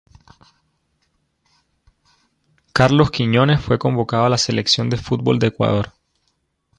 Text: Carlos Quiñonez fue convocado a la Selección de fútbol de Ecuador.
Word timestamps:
Carlos 2.73 3.11
Quiñonez 3.11 3.61
fue 3.61 3.77
convocado 3.77 4.25
a 4.25 4.29
la 4.29 4.39
Selección 4.39 4.89
de 4.89 4.97
fútbol 4.97 5.37
de 5.37 5.45
Ecuador. 5.45 5.93